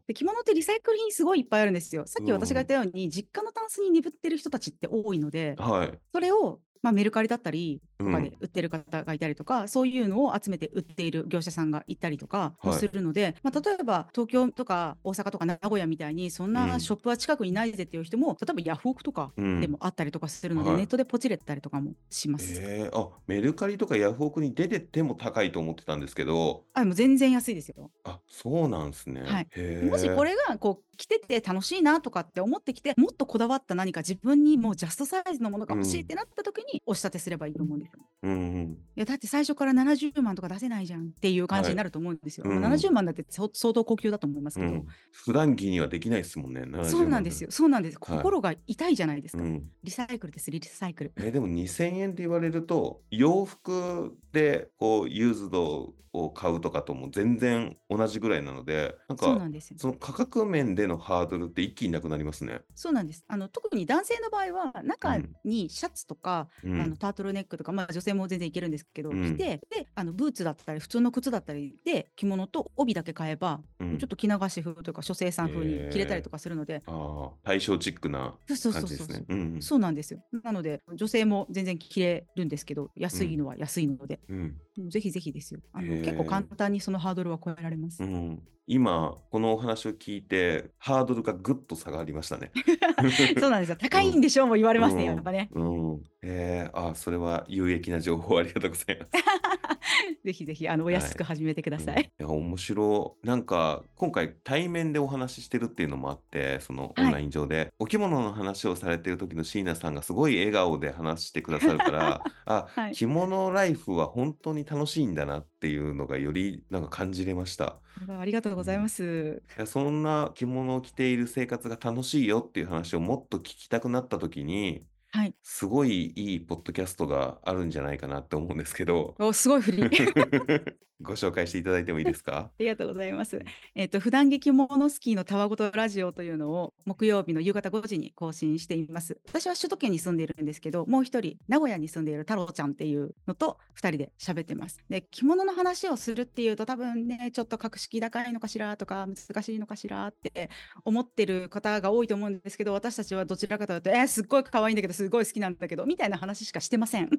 [0.06, 2.06] で着物ってリサイクル品すごいいっぱいあるんですよ。
[2.06, 5.98] さっきうん私が言ったように、実家のタンスに眠ってる人たちって多いので、はい。
[6.12, 12.78] それを、まあ、メルカリだったりとかうんで売ってる方がいたりとか、そういうのを集めて売っている業者さんがいたりとかもはい。
[12.78, 16.52] するので、まあ、例えば東京とか大阪とか名古屋みたいにそんうん。
[16.52, 19.60] なショップは近くにないぜっていう人も、例えばヤフオクとかうん。
[19.60, 20.78] でもあったりとかするので、はい。
[20.78, 22.60] ネットでポチれたりとかもします。
[22.62, 27.90] えー、あ、メルカリとかヤフオクに出てても高いと思ってたんですけど、あもう全然安いですよ。
[28.04, 29.22] あ、そうなんですね。
[29.22, 29.48] はい。
[29.84, 38.02] もしこれがこう着てて楽しいなとかって思ってきてもっとこだわった何か自分にもうジャストサイズのものが欲しいってなった時に押し立てすればいいと思うんですよ。
[38.22, 38.78] うんうん。
[38.96, 42.44] いやだって最初から70万とか出せないじゃんっていう感じになると思うんですよ。
[42.46, 46.64] はいうんまあ70万だって相相当高級だと思いますけど、うん、普段着にはできないですもんね。
[46.84, 47.50] そうなんですよ。
[47.50, 47.98] そうなんです。
[48.00, 49.42] はい心が痛いじゃないですか。
[49.42, 51.12] うん、リサイクルです、リサイクル。
[51.16, 59.76] えーでも2000円って言われると洋服ってこうユーズドを買うとかとも全然同じぐらいなのでなんかそうなんですよ。
[59.78, 62.60] その価格面でのハードルって一気になくなりますね。
[62.74, 63.24] そうなんです。
[63.28, 79.60] あの特に男性の場合は中にシャツとか、うんあのタートルネックとか、まあ、女性も全然いけるんですけど、うん着てであのブーツだったり普通の靴だったりで着物と帯だけ買えば、うんちょっと着流し風というか書生さん風に着れたりとかするので、ああ対照チックなそうそう感そうそうじですね。
[79.60, 80.20] そうなんですよ。
[80.42, 84.56] なので女性も全然着れるんですけど安いのは安いので、うん
[84.90, 85.60] ぜひぜひですよ。
[85.72, 88.02] あの結構簡単にそのハードルは超えられます。
[88.02, 92.50] うん、今このお話を聞いてハードルがぐっと下がりましたね。
[93.38, 93.76] そうなんですよ。
[93.80, 95.48] 高いんでしょうも言われますね、うんやっぱね。
[95.52, 99.10] うん、えー、あそれは有益な情報ありがとうございます。
[100.24, 101.96] ぜひぜひあのお安く始めてください。
[102.18, 102.26] うん。
[102.26, 103.26] いや面白い。
[103.26, 107.08] なんか今回対面でお話ししてるっていうのもあってそのオはい。
[107.08, 112.92] ンライン上で、お着物の話をされてる時の椎名さんがすごい笑顔で話してくださるから あ、はい。
[112.94, 117.80] 着物ライフは本当に楽しいんだなっていうのがよりなんか感じれました。
[118.18, 119.42] ありがとうございます。
[119.56, 124.84] いやそんな着物を着ている生活が楽しいよっていう話をもっと聞きたくなった時に
[125.16, 125.34] はい。
[125.42, 129.90] すごいいいポッドキャストがあるんじゃないかなって思うんですけどおすごい振り。
[131.02, 132.36] ご紹介していただいてもいいですか？
[132.48, 133.38] ありがとうございます。
[133.74, 139.18] えっ、と普段着モノスキーのたわごとラジオというのを木曜日の夕方5時に更新しています。
[139.28, 144.82] 私は首都圏に住んでいるんですけど、もう一人名古屋に住んでいる太郎ちゃんっていうのと二人で喋ってます。
[144.88, 150.48] で着物の話をするっていうと多分ねちょっと格式高いのかしらとか難しいのかしらって
[150.84, 157.10] 思ってる方が多いと思うんですけど、私たちはどちらかというとえーすっごい可愛いんだけどすごい好きなんだけどみたいな話しかしてません。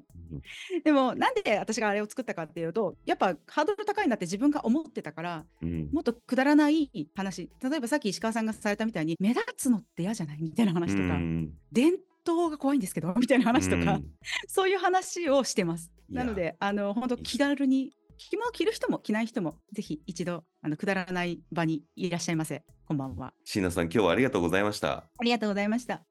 [0.83, 11.93] でもなんで私があれを作ったかっていうとやっぱハードル高いなって自分が思ってたからうんもっとくだらない話例えばさっき石川さんがされたみたいに目立つのって嫌じゃないみたいな話とか、うん伝
[12.27, 14.05] 統が怖いんですけどみたいな話とか、うん
[14.47, 15.91] そういう話をしてます。
[16.09, 22.63] なのであの本当気軽に着物を着る人も着ない人もぜひ一度あのくだらない場にいらっしゃいませ。
[22.85, 23.33] こんばんは。
[23.45, 25.09] 椎名さん今日はありがとうございました。
[25.17, 26.03] ありがとうございました。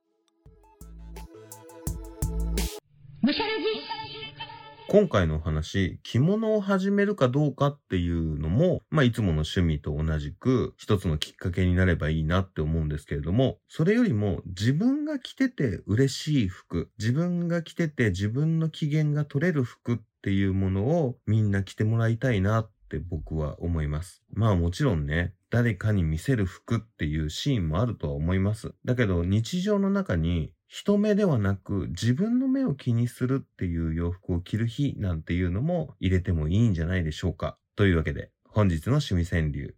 [4.89, 24.23] 今回のお話、着物を始めるかどうかっていうのも、まあ、いつもの趣味と同じく、一つのきっかけになればいいなって思うんですけれども、それよりも自分が着てて嬉しい服、自分が着てて自分の機嫌が取れる服っていうものをみんな着てもらいたいなっって僕は思います。
[24.33, 28.73] まあもちろんね、誰かに見せる服っていうシーンもあるとは思います。
[28.85, 37.59] だけど日常の中に人目ではなく自分の目を気にするっていう洋服を着る日なんていうのも入れてもいいんじゃないでしょうか。
[37.75, 39.77] というわけで本日の趣味川柳。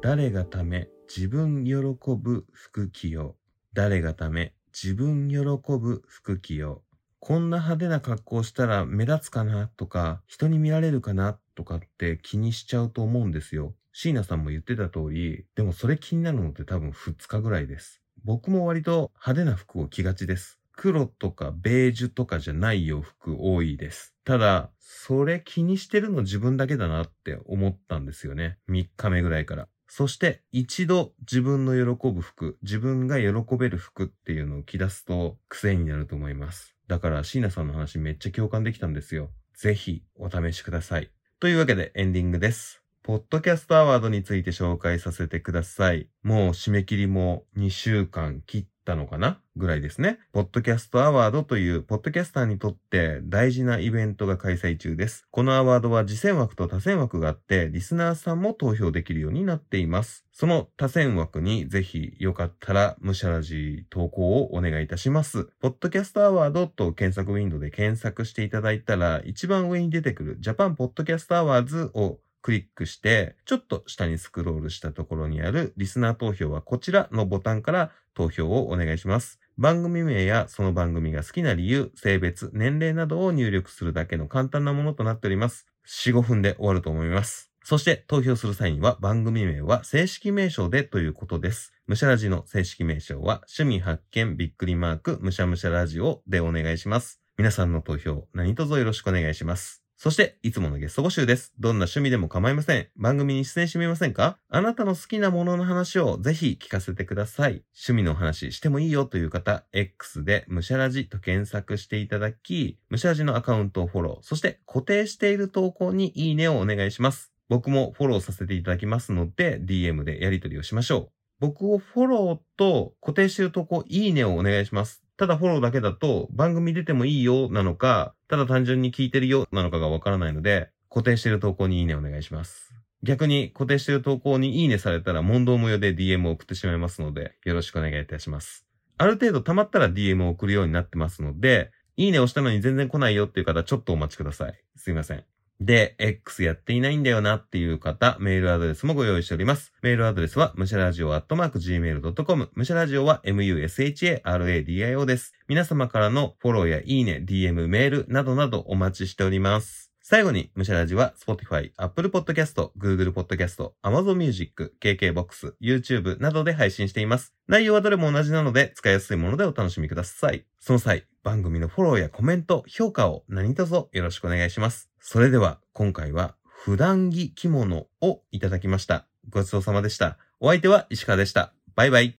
[0.00, 1.74] 誰がため自分喜
[2.16, 3.74] ぶ服着よう。
[3.74, 6.87] 誰がため自分喜ぶ服着よう。
[7.20, 13.74] こんな派手な格好したら目立つかなとか、人に見られるかなとかって気にしちゃうと思うんですよ。
[13.92, 18.02] 椎名さんも言ってた通り、でもそれ気になるのって多分2日ぐらいです。
[18.24, 20.58] 僕も割と派手な服を着がちです。
[20.72, 24.14] 黒とかベージュとかじゃない洋服多いです。
[24.24, 28.58] ただ、それ気にしてるの自分だけだなって思ったんですよね。
[28.68, 29.68] 3日目ぐらいから。
[29.88, 36.76] そして一度自分の喜ぶ服、自分が喜べる服っていうのを着出すと癖になると思います。
[36.86, 39.30] だから椎名さんの話めっちゃ共感できたんですよ。
[39.54, 41.10] ぜひお試しください。
[41.40, 42.82] というわけでエンディングです。
[43.02, 46.08] ポッドキャストアワードについて紹介させてください。
[46.22, 49.38] もう締め切りも2週間切ってたのかな？
[49.54, 50.18] ぐらいですね。
[50.32, 55.26] ポッドキャストアワードという、ポッドキャスターにとって大事なイベントが開催中です。
[55.30, 60.24] このアワードは自薦枠と他薦枠があって、リスナーさんも投票できるようになっています。
[60.32, 65.50] その他薦枠にぜひよかったら、ムシャラジ投稿をお願いいたします。
[65.60, 79.40] ポッドキャストアワードと検索ウィンドウで検索していただいたら、一番上に出てくるジャパンポッドキャストアワーズをクリックして、ちょっと下にスクロールしたところにあるリスナー投票はこちらのボタンから投票をお願いします。
[79.56, 85.66] 番組名やその番組が好きな理由、性別、年齢などを入力するだけの簡単なものとなっております。
[85.86, 87.50] 4、5分で終わると思います。
[87.64, 91.74] そして投票する際には番組名は正式名称でということです。
[91.86, 97.20] むしゃラジの正式名称は趣味発見びっくりマークむしゃむしゃラジオでお願いします。
[97.36, 99.77] 皆さんの投票何卒よろしくお願いします。
[100.00, 101.52] そして、いつものゲスト募集です。
[101.58, 102.86] どんな趣味でも構いません。
[102.96, 104.38] 番組に出演してみませんか？
[104.48, 107.64] あなたの好きなものの話をぜひ聞かせてください。
[107.74, 117.32] 趣味の話してもいいよという方、X でむしゃらじと検索していただき、むしゃらじのアカウントをフォロー、そして固定している投稿にいいねをお願いします。
[117.48, 121.10] 僕もフォローさせていただきますので、DM でやり取りをしましょう。
[121.40, 125.02] 僕をフォローと固定している投稿、いいねをお願いします。
[125.18, 132.72] ただフォローだけだと番組出てもいいよなのか、ただ単純に聞いてるよなのかがわからないので、固定してる投稿にいいねお願いします。
[133.02, 138.64] 逆に固定してる投稿にいいねされたら問答無用で DM を送ってしまいますので、よろしくお願いいたします。
[138.96, 144.54] ある程度溜まったら DM を送るようになってますので、いいね押したのに全然来ないよっていう方、ちょっとお待ちください。
[144.76, 145.24] すいません。
[145.60, 149.72] で、X やっていないんだよなっていう方、メールアドレスもご用意しております。
[149.82, 152.50] メールアドレスは、むしゃらじおアットマーク gmail.com。
[152.54, 155.32] むしゃらじおは musharadio です。
[155.48, 159.87] 皆様からのフォローやいいね、DM、メールなどなどお待ちしております。
[160.10, 167.34] 最後に、むしゃらじは Spotify、Apple Podcast、Google Podcast、Amazon Music、KKBOX、YouTube などで配信しています。
[167.46, 170.46] 内容はどれも同じなので、使いやすいものでお楽しみください。
[170.60, 174.88] その際、番組のフォローやコメント、評価を何卒よろしくお願いします。
[174.98, 179.06] それでは、今回は、普段着着物をいただきました。
[179.28, 180.16] ごちそうさまでした。
[180.40, 181.52] お相手は石川でした。
[181.74, 182.16] バイバイ。